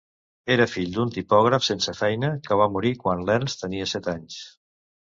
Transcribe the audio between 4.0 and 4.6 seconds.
anys.